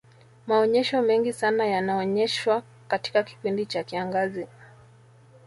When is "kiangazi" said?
3.83-4.47